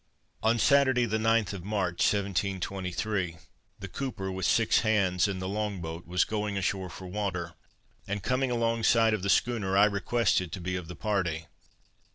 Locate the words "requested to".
9.85-10.59